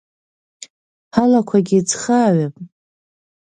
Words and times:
Ҳалақәагьы 1.15 1.75
еицхааҩап. 1.77 2.55